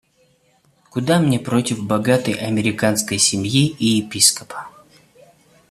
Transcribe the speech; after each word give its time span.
Куда 0.89 1.19
мне 1.19 1.37
против 1.39 1.83
богатой 1.85 2.33
американской 2.33 3.19
семьи 3.19 3.67
и 3.67 3.85
епископа. 3.97 4.67